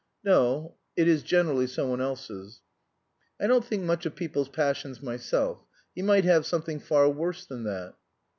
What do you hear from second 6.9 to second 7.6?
worse